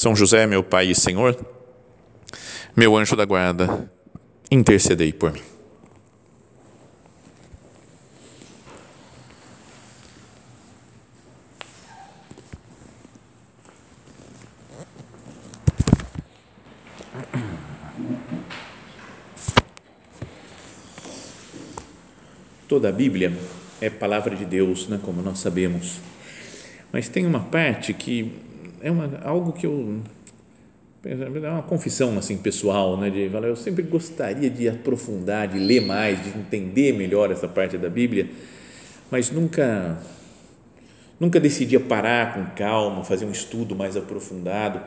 [0.00, 1.38] são José, meu Pai e Senhor,
[2.74, 3.92] meu anjo da guarda,
[4.50, 5.42] intercedei por mim.
[22.66, 23.36] Toda a Bíblia
[23.82, 26.00] é palavra de Deus, né, como nós sabemos.
[26.90, 28.48] Mas tem uma parte que
[28.80, 30.00] é uma, algo que eu
[31.02, 33.08] é uma confissão assim pessoal, né?
[33.08, 37.88] De eu sempre gostaria de aprofundar, de ler mais, de entender melhor essa parte da
[37.88, 38.28] Bíblia,
[39.10, 39.98] mas nunca
[41.18, 44.80] nunca decidia parar com calma, fazer um estudo mais aprofundado,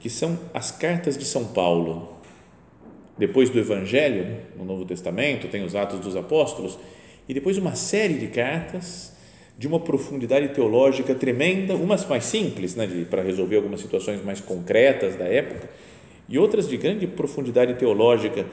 [0.00, 2.18] que são as cartas de São Paulo.
[3.16, 6.78] Depois do Evangelho, no Novo Testamento, tem os Atos dos Apóstolos,
[7.28, 9.11] e depois uma série de cartas
[9.58, 15.16] de uma profundidade teológica tremenda, umas mais simples, né, para resolver algumas situações mais concretas
[15.16, 15.68] da época,
[16.28, 18.46] e outras de grande profundidade teológica,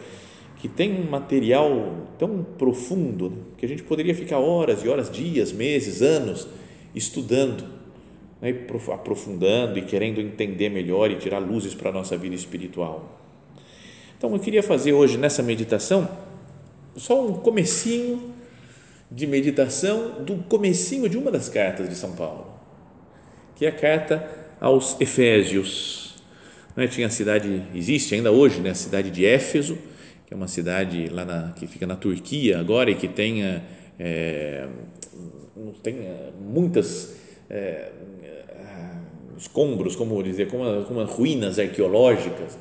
[0.57, 5.09] que tem um material tão profundo né, que a gente poderia ficar horas e horas,
[5.09, 6.47] dias, meses, anos
[6.93, 7.63] estudando,
[8.41, 8.53] né,
[8.93, 13.19] aprofundando e querendo entender melhor e tirar luzes para a nossa vida espiritual.
[14.17, 16.09] Então eu queria fazer hoje nessa meditação
[16.97, 18.33] só um comecinho
[19.11, 22.47] de meditação do comecinho de uma das cartas de São Paulo,
[23.55, 24.29] que é a carta
[24.59, 26.15] aos Efésios.
[26.75, 26.87] Né?
[26.87, 28.69] Tinha a cidade, existe ainda hoje, né?
[28.69, 29.77] a cidade de Éfeso,
[30.27, 33.43] que é uma cidade lá na, que fica na Turquia agora e que tem,
[33.99, 34.67] é,
[35.81, 35.97] tem
[36.39, 37.15] muitas
[37.49, 37.89] é,
[39.35, 42.57] escombros, como dizer, como, como ruínas arqueológicas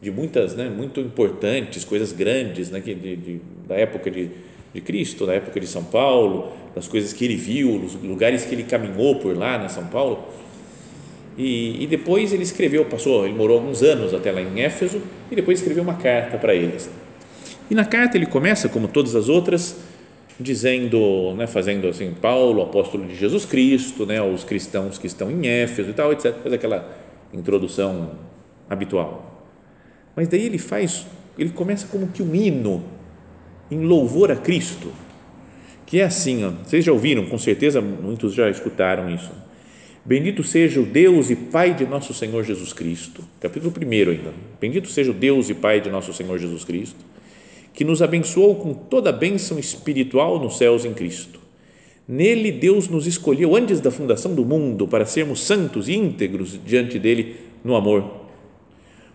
[0.00, 4.30] de muitas, né, muito importantes, coisas grandes, né, que de, de, da época de
[4.72, 8.54] de Cristo, da época de São Paulo, das coisas que ele viu, os lugares que
[8.54, 10.24] ele caminhou por lá, na São Paulo.
[11.36, 15.00] E, e, depois ele escreveu, passou, ele morou alguns anos até lá em Éfeso
[15.30, 16.90] e depois escreveu uma carta para eles.
[17.70, 19.76] E na carta ele começa, como todas as outras,
[20.38, 25.46] dizendo, né, fazendo assim, Paulo, apóstolo de Jesus Cristo, né, aos cristãos que estão em
[25.46, 26.34] Éfeso e tal, etc.
[26.42, 26.88] Faz aquela
[27.32, 28.10] introdução
[28.68, 29.46] habitual.
[30.16, 31.06] Mas daí ele faz,
[31.38, 32.82] ele começa como que um hino
[33.70, 34.92] em louvor a Cristo,
[35.86, 39.30] que é assim, ó, vocês já ouviram, com certeza muitos já escutaram isso.
[40.04, 44.32] Bendito seja o Deus e Pai de nosso Senhor Jesus Cristo, capítulo 1 ainda.
[44.60, 47.04] Bendito seja o Deus e Pai de nosso Senhor Jesus Cristo,
[47.74, 51.38] que nos abençoou com toda a bênção espiritual nos céus em Cristo.
[52.08, 56.98] Nele Deus nos escolheu antes da fundação do mundo para sermos santos e íntegros diante
[56.98, 58.29] dele no amor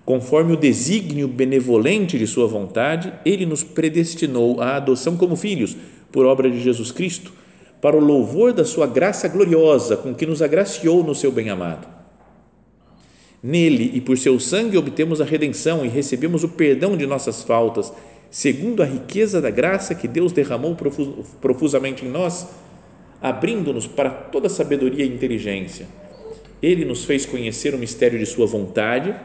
[0.06, 5.76] Conforme o desígnio benevolente de Sua vontade, Ele nos predestinou à adoção como filhos,
[6.12, 7.34] por obra de Jesus Cristo,
[7.82, 11.88] para o louvor da Sua graça gloriosa, com que nos agraciou no Seu bem-amado.
[13.42, 17.92] Nele e por Seu sangue obtemos a redenção e recebemos o perdão de nossas faltas,
[18.30, 20.78] segundo a riqueza da graça que Deus derramou
[21.42, 22.48] profusamente em nós,
[23.20, 25.88] abrindo-nos para toda sabedoria e inteligência.
[26.62, 29.16] Ele nos fez conhecer o mistério de Sua vontade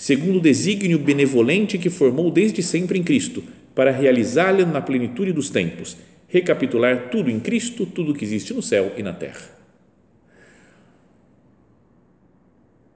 [0.00, 3.44] segundo o desígnio benevolente que formou desde sempre em Cristo,
[3.74, 5.94] para realizá-la na plenitude dos tempos,
[6.26, 9.42] recapitular tudo em Cristo, tudo que existe no céu e na terra.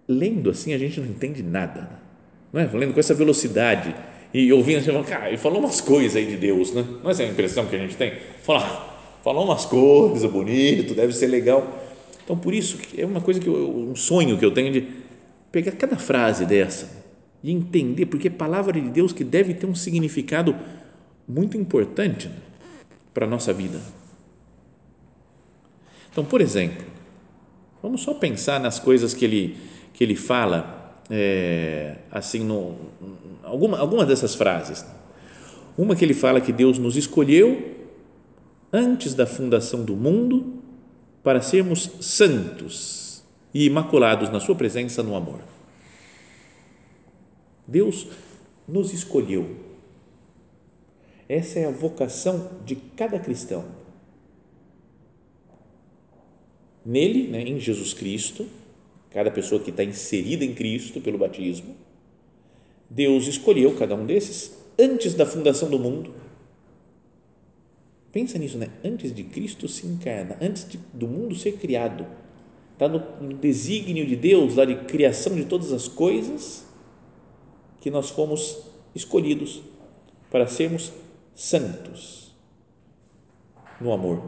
[0.09, 1.91] Lendo assim, a gente não entende nada,
[2.51, 2.67] não é?
[2.73, 3.95] Lendo com essa velocidade
[4.33, 6.87] e ouvindo, assim, cara, ele falou umas coisas aí de Deus, né?
[7.03, 8.15] Não é essa a impressão que a gente tem?
[8.43, 11.85] Fala, falou umas coisas bonito, deve ser legal.
[12.25, 15.04] Então, por isso, é uma coisa que eu, um sonho que eu tenho de
[15.55, 17.05] pegar cada frase dessa
[17.41, 20.57] e entender, porque é palavra de Deus que deve ter um significado
[21.29, 22.29] muito importante
[23.15, 23.81] para a nossa vida.
[26.11, 26.85] Então, por exemplo,
[27.81, 29.57] vamos só pensar nas coisas que ele,
[29.93, 32.75] que ele fala, é, assim, no,
[33.45, 34.85] alguma, algumas dessas frases.
[35.79, 37.77] Uma que ele fala que Deus nos escolheu
[38.73, 40.55] antes da fundação do mundo
[41.23, 43.04] para sermos santos
[43.55, 45.41] e imaculados na Sua presença no amor.
[47.67, 48.09] Deus
[48.67, 49.57] nos escolheu.
[51.29, 53.65] Essa é a vocação de cada cristão.
[56.85, 58.47] Nele, né, em Jesus Cristo,
[59.11, 61.75] cada pessoa que está inserida em Cristo pelo batismo,
[62.91, 66.13] Deus escolheu cada um desses antes da fundação do mundo.
[68.13, 68.69] Pensa nisso, né?
[68.85, 72.07] Antes de Cristo se encarnar, antes de, do mundo ser criado,
[72.75, 76.67] está no, no desígnio de Deus, lá de criação de todas as coisas,
[77.81, 78.59] que nós fomos
[78.95, 79.63] escolhidos
[80.31, 80.93] para sermos
[81.35, 82.33] santos
[83.81, 84.23] no amor.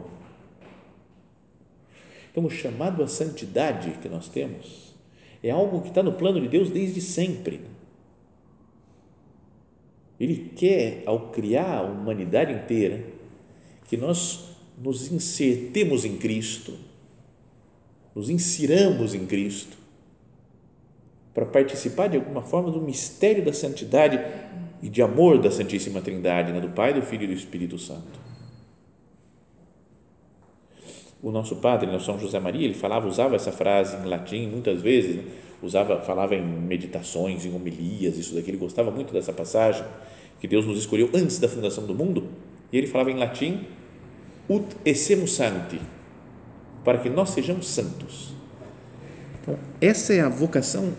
[2.31, 4.93] Então, o chamado à santidade que nós temos
[5.43, 7.61] é algo que está no plano de Deus desde sempre.
[10.19, 13.03] Ele quer, ao criar a humanidade inteira,
[13.87, 16.73] que nós nos insertemos em Cristo,
[18.17, 19.77] nos insiramos em Cristo,
[21.33, 24.19] para participar de alguma forma do mistério da santidade
[24.81, 26.59] e de amor da Santíssima Trindade, né?
[26.59, 28.27] do Pai, do Filho e do Espírito Santo
[31.21, 34.81] o nosso padre, né, São José Maria, ele falava, usava essa frase em latim muitas
[34.81, 35.23] vezes, né?
[35.61, 39.83] usava, falava em meditações, em homilias, isso daqui, ele gostava muito dessa passagem,
[40.39, 42.27] que Deus nos escolheu antes da fundação do mundo,
[42.71, 43.65] e ele falava em latim,
[44.47, 45.79] ut essemus santi,
[46.87, 48.33] para que nós sejamos santos.
[49.41, 50.93] Então, essa é a vocação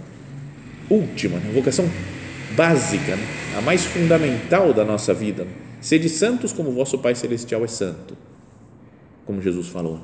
[0.90, 1.88] última, a vocação
[2.55, 3.23] básica, né?
[3.56, 5.46] a mais fundamental da nossa vida.
[5.81, 8.14] Sede santos como vosso Pai Celestial é santo
[9.25, 9.99] como Jesus falou.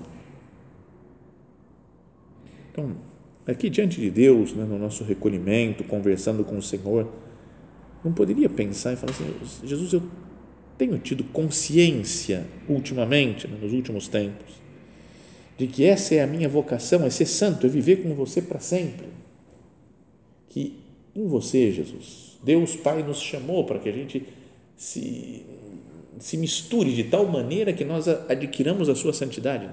[2.72, 2.96] Então,
[3.46, 7.12] aqui diante de Deus, né, no nosso recolhimento, conversando com o Senhor,
[8.02, 9.26] não poderia pensar e falar assim:
[9.66, 10.02] Jesus, eu
[10.78, 14.63] tenho tido consciência ultimamente, né, nos últimos tempos,
[15.56, 18.60] de que essa é a minha vocação, é ser santo, é viver com você para
[18.60, 19.06] sempre.
[20.48, 20.78] Que
[21.14, 24.26] em você, Jesus, Deus Pai nos chamou para que a gente
[24.76, 25.44] se
[26.18, 29.68] se misture de tal maneira que nós adquiramos a sua santidade.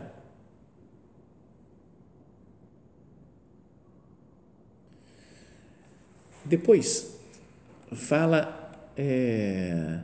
[6.44, 7.18] Depois,
[7.94, 10.00] fala, é,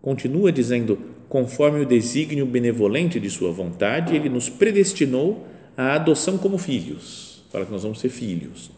[0.00, 0.98] continua dizendo,
[1.32, 7.42] conforme o desígnio benevolente de Sua vontade, Ele nos predestinou à adoção como filhos.
[7.50, 8.70] Fala que nós vamos ser filhos.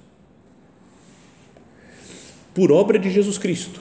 [2.55, 3.81] Por obra de Jesus Cristo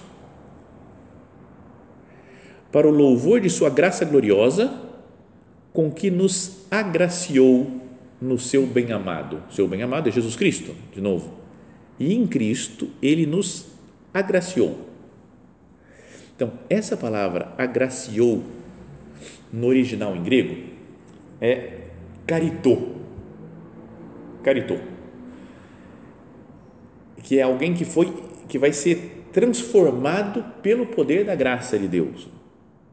[2.72, 4.74] para o louvor de Sua graça gloriosa,
[5.72, 7.80] com que nos agraciou
[8.20, 9.44] no seu bem-amado.
[9.52, 11.32] Seu bem-amado é Jesus Cristo, de novo.
[12.00, 13.68] E em Cristo ele nos
[14.12, 14.94] agraciou.
[16.36, 18.44] Então, essa palavra agraciou,
[19.52, 20.56] no original em grego,
[21.40, 21.88] é
[22.26, 22.94] caritô.
[24.44, 24.78] Caritô.
[27.24, 28.14] Que é alguém que foi,
[28.48, 32.28] que vai ser transformado pelo poder da graça de Deus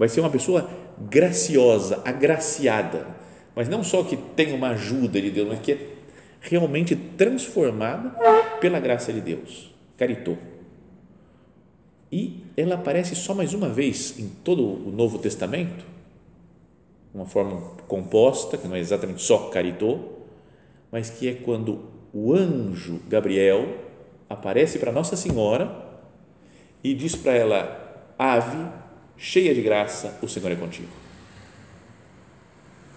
[0.01, 0.71] vai ser uma pessoa
[1.11, 3.07] graciosa, agraciada,
[3.55, 5.89] mas não só que tem uma ajuda de Deus, mas que é
[6.41, 8.09] realmente transformada
[8.63, 9.71] pela graça de Deus.
[9.99, 10.39] Caritou.
[12.11, 15.85] E ela aparece só mais uma vez em todo o Novo Testamento,
[17.13, 20.27] uma forma composta, que não é exatamente só caritou,
[20.91, 21.81] mas que é quando
[22.13, 23.67] o anjo Gabriel
[24.29, 26.01] aparece para Nossa Senhora
[26.83, 28.65] e diz para ela: Ave,
[29.17, 30.89] cheia de graça, o Senhor é contigo.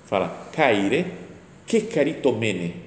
[0.06, 1.06] Fala, caire,
[1.66, 2.84] que caritomene.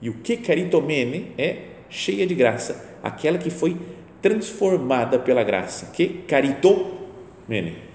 [0.00, 3.76] E o que caritomene é cheia de graça, aquela que foi
[4.20, 5.86] transformada pela graça.
[5.86, 7.85] Que caritomene.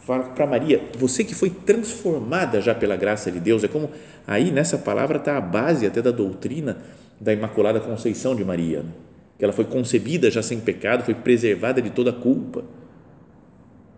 [0.00, 3.90] Fala para Maria, você que foi transformada já pela graça de Deus, é como
[4.26, 6.78] aí nessa palavra está a base até da doutrina
[7.20, 8.90] da Imaculada Conceição de Maria, né?
[9.38, 12.64] que ela foi concebida já sem pecado, foi preservada de toda culpa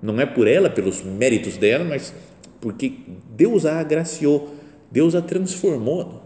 [0.02, 2.12] não é por ela, pelos méritos dela, mas
[2.60, 2.92] porque
[3.30, 4.52] Deus a agraciou,
[4.90, 6.20] Deus a transformou.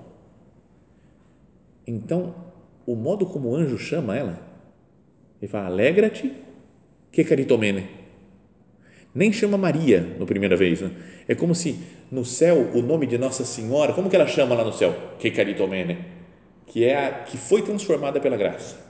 [1.86, 2.34] Então,
[2.86, 4.40] o modo como o anjo chama ela,
[5.40, 6.32] ele fala: Alegra-te,
[7.12, 7.86] que caritomene.
[9.16, 10.80] Nem chama Maria no primeira vez.
[10.80, 10.90] Né?
[11.26, 11.78] É como se
[12.12, 14.94] no céu o nome de Nossa Senhora, como que ela chama lá no céu?
[15.18, 15.98] Que caritomene.
[16.66, 18.86] Que é a que foi transformada pela graça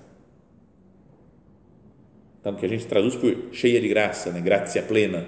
[2.46, 4.40] tanto que a gente traduz por cheia de graça, né?
[4.40, 5.26] graça plena.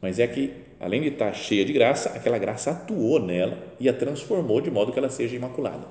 [0.00, 3.92] Mas é que, além de estar cheia de graça, aquela graça atuou nela e a
[3.92, 5.84] transformou de modo que ela seja imaculada.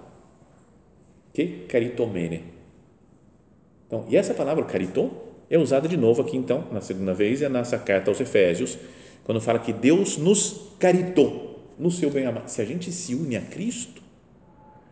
[1.34, 2.46] Que caritomene.
[3.86, 5.12] Então, e essa palavra caritom
[5.52, 8.78] é usada de novo aqui, então, na segunda vez, é nessa carta aos Efésios,
[9.26, 12.50] quando fala que Deus nos caritou no seu bem-amado.
[12.50, 14.02] Se a gente se une a Cristo,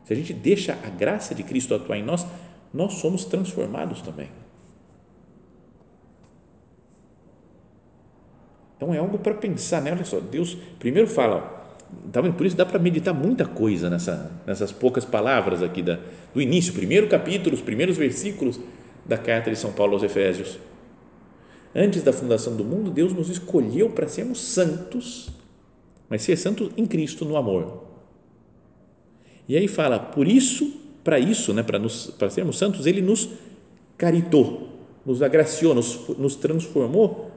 [0.04, 2.28] se a gente deixa a graça de Cristo atuar em nós,
[2.74, 4.28] nós somos transformados também.
[8.76, 9.94] Então é algo para pensar, né?
[9.94, 11.58] Olha só, Deus primeiro fala
[12.12, 12.34] tá vendo?
[12.34, 16.00] por isso dá para meditar muita coisa nessa, nessas poucas palavras aqui da,
[16.34, 18.60] do início, primeiro capítulo, os primeiros versículos
[19.10, 20.60] da carta de São Paulo aos Efésios.
[21.76, 25.30] Antes da fundação do mundo, Deus nos escolheu para sermos santos,
[26.08, 27.84] mas ser santos em Cristo, no amor.
[29.48, 30.72] E aí fala, por isso,
[31.04, 33.30] para isso, né, para, sermos santos, Ele nos
[33.98, 34.70] caritou,
[35.04, 37.32] nos agraciou, nos, nos transformou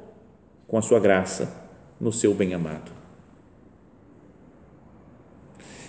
[0.69, 2.93] com a sua graça no seu bem-amado.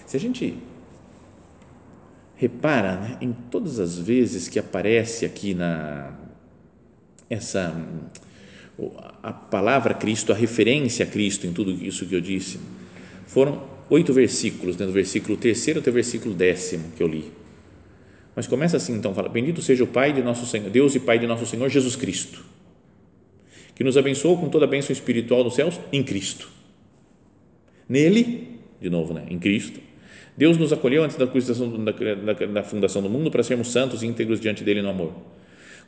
[0.06, 0.58] Se a gente
[2.44, 6.14] repara né, em todas as vezes que aparece aqui na
[7.30, 7.74] essa
[9.22, 12.60] a palavra Cristo, a referência a Cristo em tudo isso que eu disse,
[13.26, 17.32] foram oito versículos, né, do versículo terceiro até o versículo décimo que eu li.
[18.36, 21.20] Mas começa assim, então, fala: Bendito seja o Pai de nosso Senhor, Deus e Pai
[21.20, 22.44] de nosso Senhor Jesus Cristo,
[23.74, 26.50] que nos abençoou com toda a bênção espiritual nos céus em Cristo.
[27.88, 29.80] Nele, de novo, né, em Cristo,
[30.36, 34.08] Deus nos acolheu antes da, da, da, da fundação do mundo para sermos santos e
[34.08, 35.14] íntegros diante dele no amor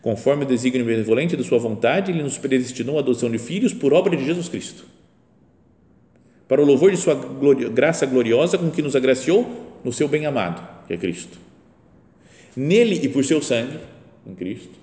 [0.05, 3.91] Conforme o desígnio benevolente de Sua vontade, Ele nos predestinou à adoção de filhos por
[3.91, 4.85] obra de Jesus Cristo.
[6.47, 7.15] Para o louvor de Sua
[7.73, 11.39] graça gloriosa com que nos agraciou no Seu bem-amado, que é Cristo.
[12.55, 13.79] Nele e por Seu sangue,
[14.27, 14.77] em Cristo,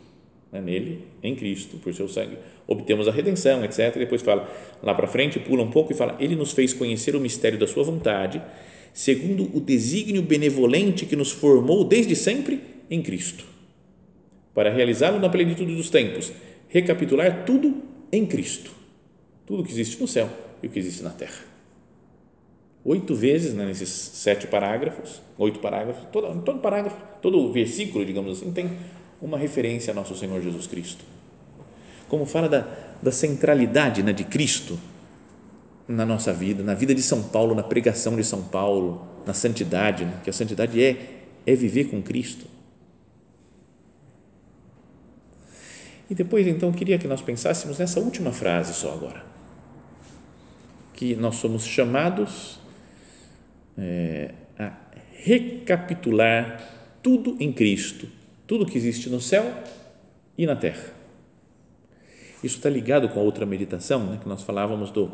[0.51, 3.95] né, nele, em Cristo, por Seu sangue, obtemos a redenção, etc.
[3.97, 4.53] Depois fala,
[4.83, 7.69] lá para frente, pula um pouco e fala: Ele nos fez conhecer o mistério da
[7.69, 8.43] Sua vontade,
[8.93, 13.53] segundo o desígnio benevolente que nos formou desde sempre em Cristo
[14.55, 16.33] para realizá-lo na plenitude dos tempos,
[16.69, 18.71] recapitular tudo em Cristo,
[19.47, 20.29] tudo que existe no céu
[20.63, 21.53] e o que existe na terra.
[22.85, 28.53] Oito vezes né, nesses sete parágrafos, oito parágrafos, todo, todo parágrafo, todo versículo, digamos assim,
[28.53, 28.71] tem
[29.21, 31.05] uma referência a nosso Senhor Jesus Cristo.
[32.09, 32.67] Como fala da,
[33.01, 34.79] da centralidade né, de Cristo
[35.89, 40.05] na nossa vida, na vida de São Paulo, na pregação de São Paulo, na santidade,
[40.05, 42.47] né, que a santidade é, é viver com Cristo
[46.13, 49.25] E depois, então, eu queria que nós pensássemos nessa última frase só agora.
[50.93, 52.61] Que nós somos chamados
[53.79, 54.75] é, a
[55.25, 56.63] recapitular
[57.03, 58.07] tudo em Cristo,
[58.47, 59.55] tudo que existe no céu
[60.37, 60.85] e na terra.
[62.45, 65.13] Isso está ligado com a outra meditação, né, que nós falávamos do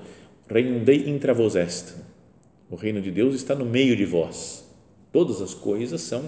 [0.48, 1.94] reino de intra vos est.
[2.70, 4.64] O reino de Deus está no meio de vós.
[5.12, 6.24] Todas as coisas são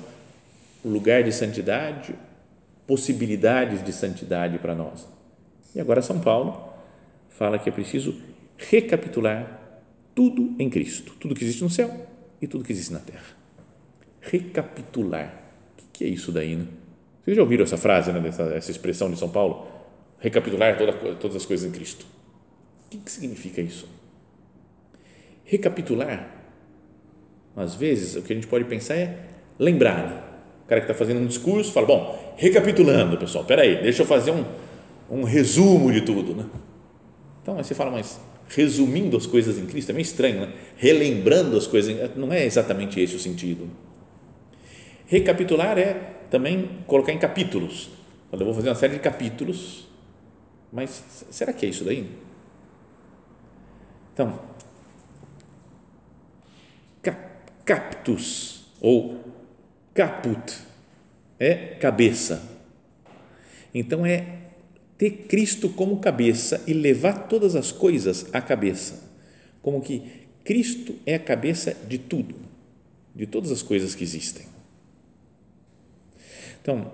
[0.84, 2.14] lugar de santidade,
[2.86, 5.06] possibilidades de santidade para nós.
[5.74, 6.70] E agora São Paulo
[7.28, 8.14] fala que é preciso
[8.56, 9.58] recapitular
[10.14, 12.06] tudo em Cristo, tudo que existe no céu
[12.40, 13.36] e tudo que existe na terra.
[14.20, 15.34] Recapitular.
[15.78, 16.66] O que é isso daí, né?
[17.22, 19.66] Vocês já ouviram essa frase, né, dessa, essa expressão de São Paulo?
[20.18, 22.06] Recapitular toda, todas as coisas em Cristo.
[22.92, 23.86] O que significa isso?
[25.50, 26.30] Recapitular,
[27.56, 29.18] às vezes, o que a gente pode pensar é
[29.58, 30.06] lembrar.
[30.06, 30.22] Né?
[30.64, 34.30] O cara que está fazendo um discurso fala: Bom, recapitulando, pessoal, peraí, deixa eu fazer
[34.30, 34.44] um,
[35.10, 36.46] um resumo de tudo, né?
[37.42, 40.52] Então, aí você fala, mas resumindo as coisas em Cristo é meio estranho, né?
[40.76, 43.68] Relembrando as coisas, não é exatamente esse o sentido.
[45.08, 45.94] Recapitular é
[46.30, 47.90] também colocar em capítulos.
[48.32, 49.88] Eu vou fazer uma série de capítulos,
[50.72, 52.06] mas será que é isso daí?
[54.14, 54.38] Então,
[57.70, 59.20] captus ou
[59.94, 60.58] caput
[61.38, 62.42] é cabeça.
[63.72, 64.38] Então é
[64.98, 69.08] ter Cristo como cabeça e levar todas as coisas à cabeça.
[69.62, 70.02] Como que
[70.42, 72.34] Cristo é a cabeça de tudo,
[73.14, 74.46] de todas as coisas que existem.
[76.60, 76.92] Então,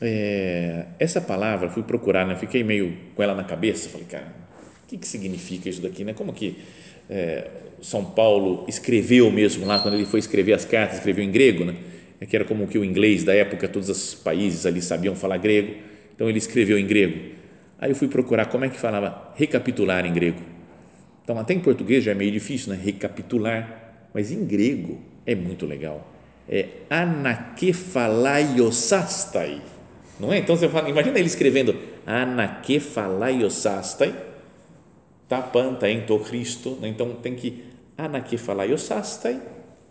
[0.00, 4.34] é, essa palavra, fui procurar, né, fiquei meio com ela na cabeça, falei, cara,
[4.82, 6.02] o que, que significa isso daqui?
[6.02, 6.14] Né?
[6.14, 6.64] Como que
[7.08, 7.48] é,
[7.82, 11.74] São Paulo escreveu mesmo lá, quando ele foi escrever as cartas, escreveu em grego, né?
[12.20, 15.36] É que era como que o inglês da época, todos os países ali sabiam falar
[15.36, 15.74] grego,
[16.14, 17.36] então ele escreveu em grego.
[17.78, 20.40] Aí eu fui procurar como é que falava recapitular em grego.
[21.22, 22.80] Então, até em português já é meio difícil, né?
[22.82, 26.10] Recapitular, mas em grego é muito legal.
[26.48, 29.60] É anakephalaiosastai.
[30.18, 30.38] Não é?
[30.38, 34.14] Então você fala, imagina ele escrevendo anakephalaiosastai,
[35.28, 36.88] tapanta em to Cristo, né?
[36.88, 37.64] então tem que
[37.96, 39.40] anakephalaiosastai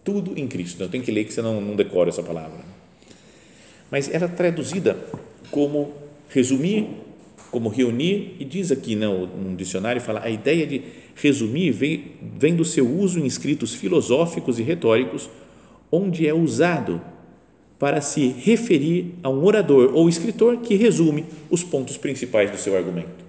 [0.04, 0.76] tudo em Cristo.
[0.76, 2.60] Então, tem que ler que você não, decora essa palavra.
[3.90, 4.98] Mas ela é traduzida
[5.50, 5.94] como
[6.30, 6.88] resumir,
[7.50, 10.84] como reunir, e diz aqui não, num dicionário, fala a ideia de
[11.16, 15.30] resumir vem, vem do seu uso em escritos filosóficos e retóricos,
[15.92, 17.02] onde é usado
[17.80, 22.76] para se referir a um orador ou escritor que resume os pontos principais do seu
[22.76, 23.26] argumento.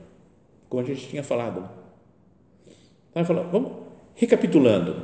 [0.69, 1.86] Como a gente tinha falado.
[3.17, 3.73] Então, vamos
[4.15, 5.03] recapitulando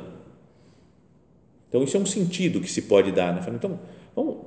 [1.67, 3.33] Então, isso é um sentido que se pode dar.
[3.33, 3.43] Né?
[3.55, 3.79] Então,
[4.15, 4.37] vamos,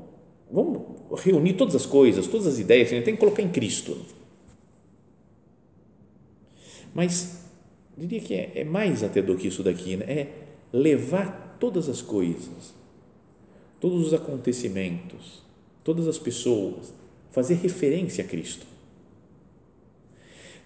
[0.50, 3.96] vamos reunir todas as coisas, todas as ideias, a gente tem que colocar em Cristo.
[6.94, 7.44] Mas,
[7.98, 10.04] diria que é, é mais até do que isso daqui, né?
[10.08, 10.32] é
[10.72, 12.72] levar todas as coisas,
[13.80, 15.42] todos os acontecimentos,
[15.82, 16.94] todas as pessoas,
[17.30, 18.66] fazer referência a Cristo.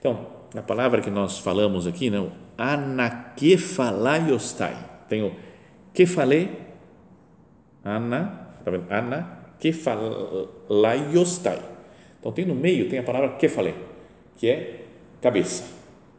[0.00, 0.26] Então,
[0.56, 2.26] a palavra que nós falamos aqui, né,
[2.56, 4.74] anakefalaiostai,
[5.10, 5.30] tem o
[5.92, 6.48] kefale,
[7.84, 8.90] ana, tá vendo?
[8.90, 11.60] Anakefalaiostai.
[12.18, 13.74] Então, tem no meio, tem a palavra kefale,
[14.38, 14.84] que é
[15.20, 15.64] cabeça.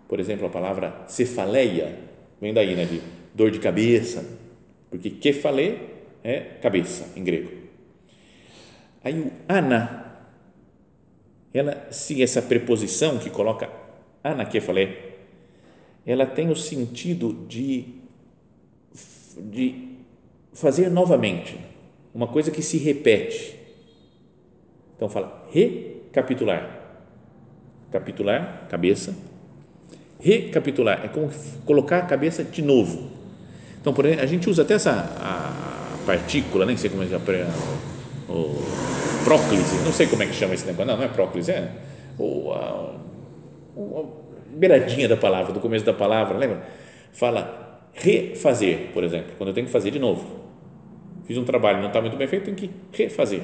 [0.08, 1.98] Por exemplo, a palavra cefaleia,
[2.40, 3.02] vem daí, né, de
[3.34, 4.24] dor de cabeça,
[4.92, 5.90] porque kefale
[6.24, 7.50] é cabeça em grego.
[9.04, 10.11] Aí o ana,
[11.54, 13.70] ela, se essa preposição que coloca
[14.24, 15.12] ana que eu falei,
[16.06, 17.86] ela tem o sentido de,
[19.38, 19.90] de
[20.54, 21.58] fazer novamente,
[22.14, 23.56] uma coisa que se repete.
[24.96, 26.80] Então fala recapitular.
[27.92, 29.16] Capitular, cabeça.
[30.20, 31.30] Recapitular é como
[31.66, 33.10] colocar a cabeça de novo.
[33.80, 37.14] Então, por exemplo, a gente usa até essa a partícula, nem sei como é que
[37.14, 38.91] é o
[39.24, 41.72] próclise, não sei como é que chama esse negócio, não, não é próclise, é
[42.18, 42.94] ou a,
[44.54, 46.64] beiradinha da palavra, do começo da palavra, lembra?
[47.12, 50.42] Fala refazer, por exemplo, quando eu tenho que fazer de novo.
[51.26, 53.42] Fiz um trabalho, não está muito bem feito, tenho que refazer.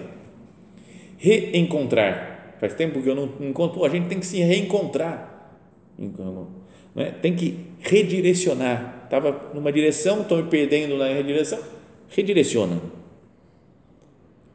[1.18, 2.56] Reencontrar.
[2.60, 5.56] Faz tempo que eu não encontro, a gente tem que se reencontrar.
[6.96, 7.12] É?
[7.12, 9.04] Tem que redirecionar.
[9.06, 11.60] Estava numa direção, estou me perdendo na redireção.
[12.10, 12.82] Redireciona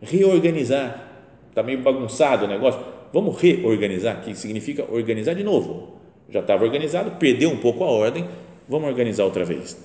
[0.03, 1.12] reorganizar.
[1.53, 2.81] Está meio bagunçado o negócio.
[3.13, 5.99] Vamos reorganizar, que significa organizar de novo.
[6.31, 8.27] Já estava organizado, perdeu um pouco a ordem,
[8.67, 9.77] vamos organizar outra vez.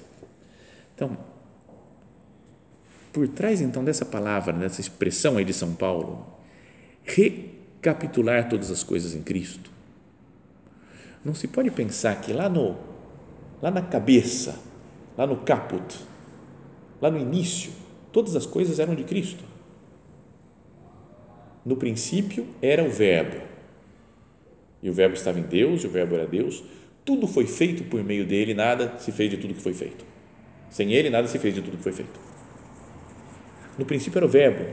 [0.96, 1.18] Então,
[3.12, 6.26] por trás então dessa palavra, dessa expressão aí de São Paulo,
[7.04, 9.70] recapitular todas as coisas em Cristo.
[11.26, 12.78] Não se pode pensar que lá no
[13.62, 14.58] lá na cabeça,
[15.18, 16.00] lá no caput,
[17.02, 17.72] lá no início,
[18.14, 19.44] todas as coisas eram de Cristo.
[21.68, 23.42] No princípio era o Verbo,
[24.82, 26.64] e o Verbo estava em Deus, e o Verbo era Deus.
[27.04, 30.06] Tudo foi feito por meio dele, nada se fez de tudo que foi feito.
[30.70, 32.18] Sem ele, nada se fez de tudo que foi feito.
[33.78, 34.64] No princípio era o Verbo.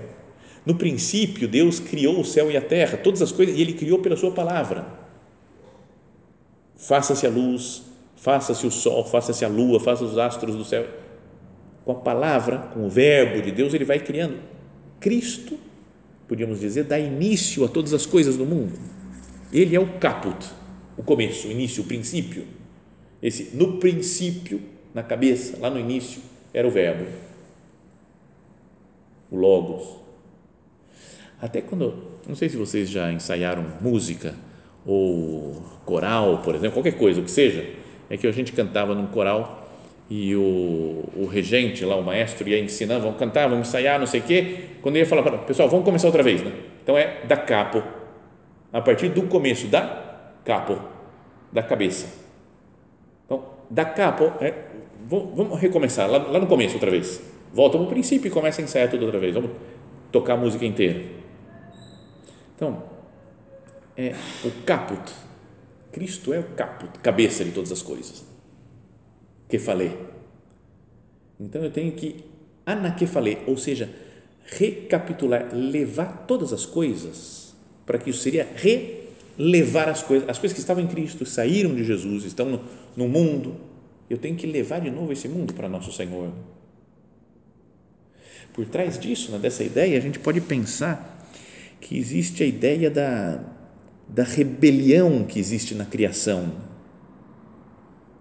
[0.64, 3.98] No princípio, Deus criou o céu e a terra, todas as coisas, e ele criou
[3.98, 4.86] pela sua palavra.
[6.76, 7.82] Faça-se a luz,
[8.14, 10.86] faça-se o sol, faça-se a lua, faça os astros do céu.
[11.84, 14.38] Com a palavra, com o Verbo de Deus, ele vai criando.
[15.00, 15.58] Cristo
[16.28, 18.78] podíamos dizer, dá início a todas as coisas do mundo.
[19.52, 20.46] Ele é o caput,
[20.96, 22.44] o começo, o início, o princípio.
[23.22, 24.60] Esse no princípio,
[24.92, 26.20] na cabeça, lá no início,
[26.52, 27.06] era o verbo.
[29.30, 29.96] O logos.
[31.40, 34.34] Até quando, não sei se vocês já ensaiaram música
[34.86, 37.66] ou coral, por exemplo, qualquer coisa, o que seja,
[38.08, 39.63] é que a gente cantava num coral
[40.08, 44.20] e o, o regente lá, o maestro, ia ensinando, vamos cantar, vamos ensaiar, não sei
[44.20, 44.56] o quê.
[44.82, 46.52] Quando ele ia falar, pessoal, vamos começar outra vez, né?
[46.82, 47.82] Então é da capo,
[48.72, 50.02] a partir do começo, da
[50.44, 50.78] capo,
[51.50, 52.06] da cabeça.
[53.24, 54.52] Então, da capo, é,
[55.06, 57.22] vamos recomeçar, lá, lá no começo outra vez.
[57.52, 59.32] Volta para o princípio e começa a ensaiar tudo outra vez.
[59.32, 59.52] Vamos
[60.12, 61.02] tocar a música inteira.
[62.56, 62.82] Então,
[63.96, 64.14] é
[64.44, 65.12] o caput.
[65.92, 68.33] Cristo é o caput, cabeça de todas as coisas
[69.58, 69.96] falei.
[71.38, 72.24] Então eu tenho que
[73.06, 73.90] falei, ou seja,
[74.46, 80.60] recapitular, levar todas as coisas, para que isso seria relevar as coisas, as coisas que
[80.60, 82.60] estavam em Cristo, saíram de Jesus, estão no,
[82.96, 83.56] no mundo,
[84.08, 86.30] eu tenho que levar de novo esse mundo para nosso Senhor.
[88.52, 91.28] Por trás disso, né, dessa ideia, a gente pode pensar
[91.80, 93.40] que existe a ideia da,
[94.08, 96.52] da rebelião que existe na criação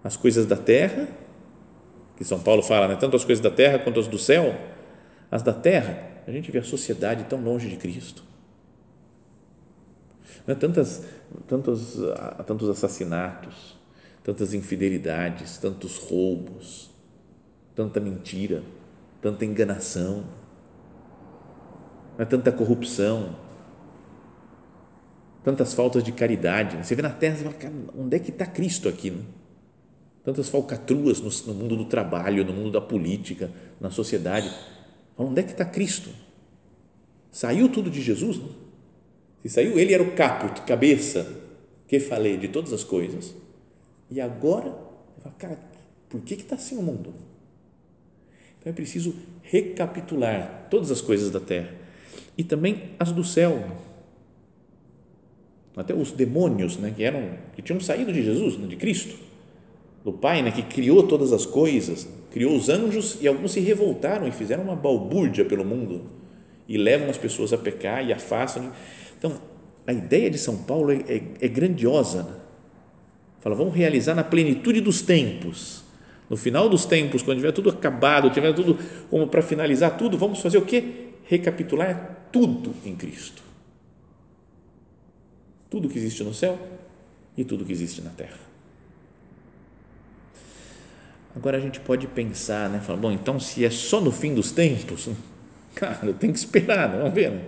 [0.02, 1.08] as coisas da terra,
[2.16, 2.96] que São Paulo fala, né?
[2.96, 4.56] tanto as coisas da terra quanto as do céu,
[5.30, 8.22] as da terra, a gente vê a sociedade tão longe de Cristo.
[10.46, 10.54] Né?
[10.54, 11.04] Tantas,
[11.46, 11.98] tantos,
[12.46, 13.76] tantos assassinatos,
[14.22, 16.90] tantas infidelidades, tantos roubos,
[17.74, 18.62] tanta mentira,
[19.20, 20.24] tanta enganação,
[22.16, 22.24] né?
[22.24, 23.36] tanta corrupção,
[25.42, 26.76] tantas faltas de caridade.
[26.76, 29.10] Você vê na terra, você fala, onde é que está Cristo aqui?
[29.10, 29.22] Né?
[30.24, 34.50] Tantas falcatruas no, no mundo do trabalho, no mundo da política, na sociedade.
[35.16, 36.10] Onde é que está Cristo?
[37.30, 38.38] Saiu tudo de Jesus?
[38.38, 38.48] Não?
[39.42, 41.40] Se saiu, ele era o caput, cabeça,
[41.86, 43.34] que falei de todas as coisas.
[44.10, 44.74] E agora,
[45.38, 45.58] cara,
[46.08, 47.12] por que está assim o mundo?
[48.58, 51.74] Então é preciso recapitular todas as coisas da terra
[52.36, 53.62] e também as do céu.
[55.76, 59.16] Até os demônios, né, que eram que tinham saído de Jesus, né, de Cristo,
[60.04, 64.28] do Pai, né, que criou todas as coisas, criou os anjos e alguns se revoltaram
[64.28, 66.02] e fizeram uma balbúrdia pelo mundo
[66.68, 68.70] e levam as pessoas a pecar e afastam.
[69.18, 69.32] Então,
[69.86, 72.22] a ideia de São Paulo é, é, é grandiosa.
[72.22, 72.34] Né?
[73.40, 75.82] Fala, vamos realizar na plenitude dos tempos.
[76.28, 78.78] No final dos tempos, quando tiver tudo acabado, tiver tudo
[79.10, 80.84] como para finalizar tudo, vamos fazer o quê?
[81.24, 83.42] Recapitular tudo em Cristo.
[85.70, 86.58] Tudo que existe no céu
[87.36, 88.53] e tudo que existe na terra.
[91.36, 92.80] Agora a gente pode pensar, né?
[92.80, 95.08] Falar, bom, então se é só no fim dos tempos,
[95.74, 96.98] cara, tem que esperar, né?
[96.98, 97.30] vamos ver.
[97.30, 97.40] Né?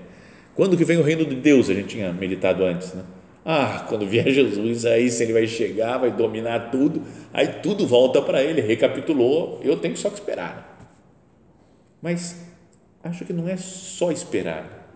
[0.55, 1.71] Quando que vem o reino de Deus?
[1.71, 3.03] A gente tinha meditado antes, né?
[3.45, 8.21] Ah, quando vier Jesus, aí se ele vai chegar, vai dominar tudo, aí tudo volta
[8.21, 10.91] para ele, recapitulou, eu tenho só que esperar.
[12.03, 12.45] Mas
[13.05, 14.91] acho que não é só esperar.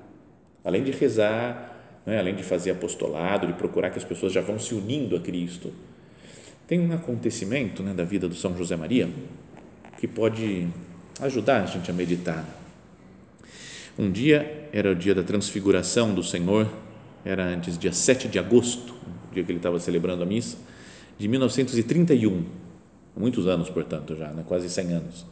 [0.65, 2.19] Além de rezar, né?
[2.19, 5.73] além de fazer apostolado, de procurar que as pessoas já vão se unindo a Cristo,
[6.71, 9.11] tem um acontecimento né, da vida do São José Maria
[9.99, 10.69] que pode
[11.21, 12.47] ajudar a gente a meditar.
[13.99, 16.71] Um dia era o dia da transfiguração do Senhor
[17.25, 18.95] era antes, dia 7 de agosto,
[19.33, 20.59] dia que ele estava celebrando a missa,
[21.19, 22.45] de 1931,
[23.17, 24.45] muitos anos, portanto, já, né?
[24.47, 25.27] quase 100 anos.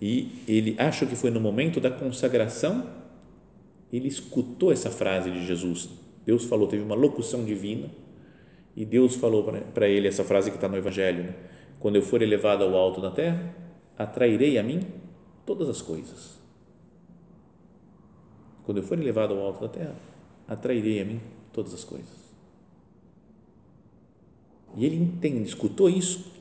[0.00, 2.88] E ele, acho que foi no momento da consagração,
[3.92, 5.90] ele escutou essa frase de Jesus.
[6.24, 7.90] Deus falou, teve uma locução divina,
[8.76, 11.34] e Deus falou para ele essa frase que está no Evangelho: né?
[11.78, 13.54] Quando eu for elevado ao alto da terra,
[13.96, 14.80] atrairei a mim
[15.44, 16.40] todas as coisas.
[18.64, 19.94] Quando eu for elevado ao alto da terra,
[20.48, 21.20] atrairei a mim
[21.52, 22.24] todas as coisas.
[24.76, 26.32] E ele entende, escutou isso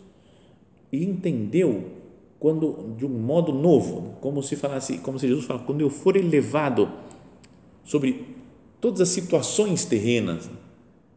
[0.92, 1.92] e entendeu
[2.40, 6.16] quando de um modo novo, como se falasse, como se Jesus fala, quando eu for
[6.16, 6.92] elevado
[7.84, 8.26] sobre
[8.82, 10.50] todas as situações terrenas,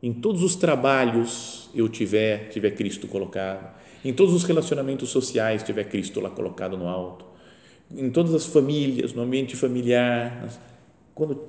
[0.07, 5.83] em todos os trabalhos eu tiver tiver Cristo colocado, em todos os relacionamentos sociais tiver
[5.83, 7.25] Cristo lá colocado no alto,
[7.91, 10.49] em todas as famílias, no ambiente familiar,
[11.13, 11.43] quando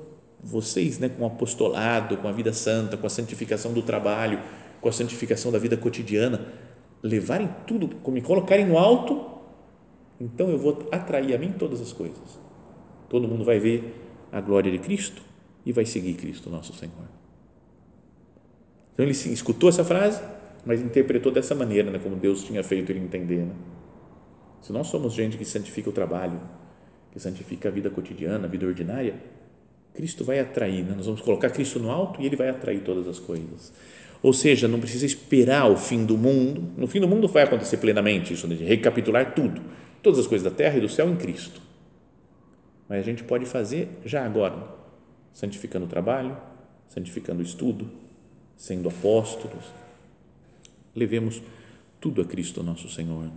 [0.43, 4.39] vocês, né, com o apostolado, com a vida santa, com a santificação do trabalho,
[4.81, 6.47] com a santificação da vida cotidiana,
[7.03, 9.23] levarem tudo, me colocarem no alto,
[10.19, 12.39] então eu vou atrair a mim todas as coisas.
[13.07, 13.93] Todo mundo vai ver
[14.31, 15.21] a glória de Cristo
[15.63, 17.26] e vai seguir Cristo, nosso Senhor.
[18.97, 20.19] Então ele escutou essa frase,
[20.65, 23.45] mas interpretou dessa maneira, né, como Deus tinha feito ele entender.
[23.45, 23.53] Né?
[24.59, 26.41] Se nós somos gente que santifica o trabalho,
[27.11, 29.13] que santifica a vida cotidiana, a vida ordinária,
[29.93, 30.95] Cristo vai atrair, né?
[30.97, 33.71] nós vamos colocar Cristo no alto e Ele vai atrair todas as coisas.
[34.23, 36.63] Ou seja, não precisa esperar o fim do mundo.
[36.75, 38.55] No fim do mundo vai acontecer plenamente isso, né?
[38.55, 39.61] de recapitular tudo,
[40.01, 41.61] todas as coisas da terra e do céu em Cristo.
[42.89, 44.57] Mas a gente pode fazer já agora,
[45.31, 46.35] santificando o trabalho,
[46.87, 47.87] santificando o estudo,
[48.57, 49.65] sendo apóstolos.
[50.95, 51.41] Levemos
[52.01, 53.31] tudo a Cristo nosso Senhor.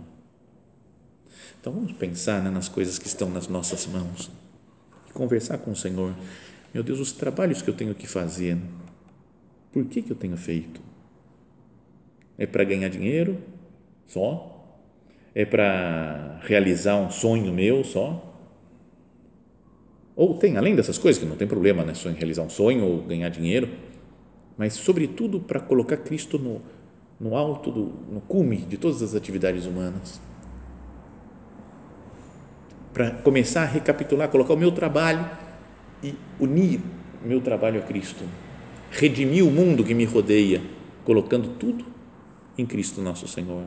[1.59, 4.31] Então vamos pensar né, nas coisas que estão nas nossas mãos
[5.09, 6.13] e conversar com o Senhor
[6.73, 8.57] meu Deus, os trabalhos que eu tenho que fazer,
[9.73, 10.81] por que, que eu tenho feito?
[12.37, 13.37] É para ganhar dinheiro
[14.07, 14.47] só?
[15.35, 18.27] É para realizar um sonho meu só?
[20.15, 21.93] Ou tem, além dessas coisas, que não tem problema, né?
[21.93, 23.69] Sonho, realizar um sonho ou ganhar dinheiro,
[24.61, 26.61] mas, sobretudo, para colocar Cristo no,
[27.19, 30.21] no alto, do, no cume de todas as atividades humanas.
[32.93, 35.27] Para começar a recapitular, colocar o meu trabalho
[36.03, 36.79] e unir
[37.25, 38.23] meu trabalho a Cristo,
[38.91, 40.61] redimir o mundo que me rodeia,
[41.03, 41.83] colocando tudo
[42.55, 43.65] em Cristo nosso Senhor.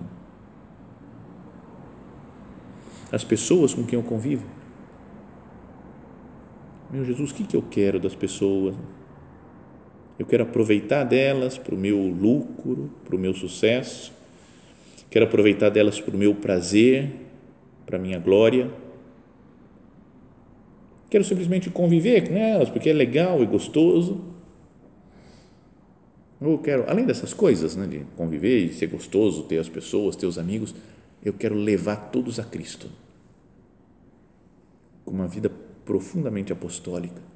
[3.10, 4.46] As pessoas com quem eu convivo.
[6.88, 8.76] Meu Jesus, o que, que eu quero das pessoas?
[10.18, 14.12] Eu quero aproveitar delas para o meu lucro, para o meu sucesso,
[15.10, 17.10] quero aproveitar delas para o meu prazer,
[17.84, 18.70] para a minha glória
[21.14, 24.20] quero simplesmente conviver com elas porque é legal e gostoso.
[26.40, 30.26] Ou quero, além dessas coisas, né, de conviver e ser gostoso, ter as pessoas, ter
[30.26, 30.74] os amigos,
[31.24, 32.88] eu quero levar todos a Cristo
[35.04, 35.48] com uma vida
[35.84, 37.33] profundamente apostólica.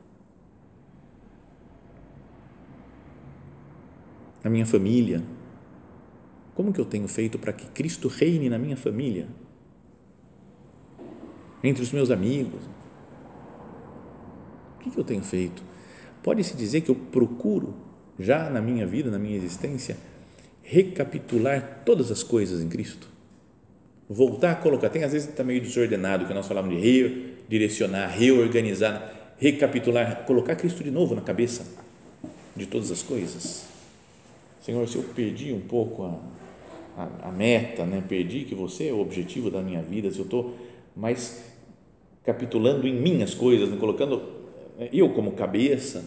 [4.42, 5.22] A minha família,
[6.55, 9.29] como que eu tenho feito para que Cristo reine na minha família?
[11.62, 12.61] Entre os meus amigos,
[14.77, 15.62] o que eu tenho feito?
[16.22, 17.74] Pode-se dizer que eu procuro,
[18.18, 19.96] já na minha vida, na minha existência,
[20.62, 23.09] recapitular todas as coisas em Cristo?
[24.09, 24.88] voltar a colocar.
[24.88, 30.83] Tem às vezes está meio desordenado, que nós falamos de redirecionar, reorganizar, recapitular, colocar Cristo
[30.83, 31.66] de novo na cabeça
[32.57, 33.66] de todas as coisas.
[34.61, 36.21] Senhor, se eu perdi um pouco a,
[36.97, 38.03] a, a meta, né?
[38.07, 40.55] perdi que você é o objetivo da minha vida, se eu estou
[40.97, 41.44] mais
[42.25, 43.77] capitulando em minhas coisas, né?
[43.79, 44.23] colocando
[44.79, 46.05] é, eu como cabeça,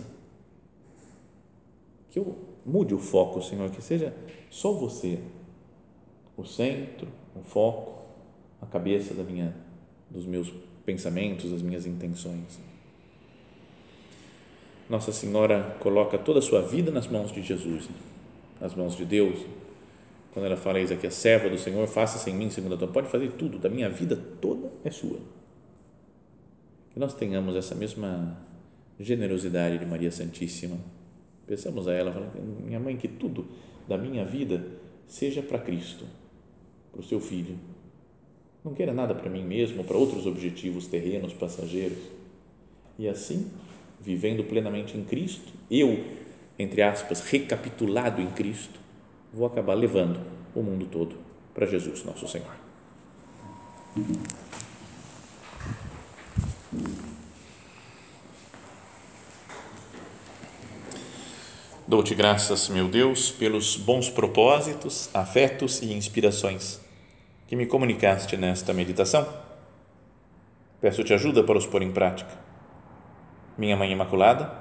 [2.10, 4.14] que eu mude o foco, Senhor, que seja
[4.50, 5.20] só você
[6.38, 8.02] o centro, o foco,
[8.62, 9.56] a cabeça da minha,
[10.10, 10.52] dos meus
[10.86, 12.60] pensamentos, das minhas intenções.
[14.90, 17.88] Nossa Senhora coloca toda a sua vida nas mãos de Jesus,
[18.62, 19.40] nas mãos de Deus.
[20.34, 22.88] Quando ela fala isso aqui, a serva do Senhor, faça-se em mim segundo a tua,
[22.88, 25.20] pode fazer tudo, da minha vida toda é sua.
[26.92, 28.38] Que nós tenhamos essa mesma
[28.98, 30.78] generosidade de Maria Santíssima.
[31.46, 32.32] Pensamos a ela, falando,
[32.64, 33.46] minha mãe, que tudo
[33.90, 34.66] da minha vida
[35.06, 36.06] seja para Cristo
[36.92, 37.58] para o seu filho.
[38.64, 41.98] Não queira nada para mim mesmo, para outros objetivos terrenos, passageiros.
[43.00, 43.50] E assim,
[44.00, 46.04] vivendo plenamente em Cristo, eu,
[46.62, 48.80] entre aspas, recapitulado em Cristo,
[49.34, 50.20] vou acabar levando
[50.54, 51.16] o mundo todo
[51.54, 52.62] para Jesus, nosso Senhor.
[61.88, 66.80] Dou-te graças, meu Deus, pelos bons propósitos, afetos e inspirações
[67.48, 69.28] que me comunicaste nesta meditação.
[70.80, 72.32] Peço-te ajuda para os pôr em prática.
[73.58, 74.61] Minha Mãe Imaculada,